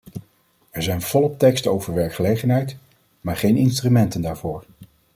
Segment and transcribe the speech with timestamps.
[0.71, 2.75] Er zijn volop teksten over werkgelegenheid,
[3.21, 4.65] maar geen instrumenten daarvoor.